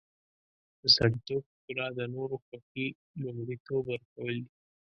[0.81, 2.87] د سړیتوب ښکلا د نورو خوښي
[3.21, 4.49] لومړیتوب ورکول دي.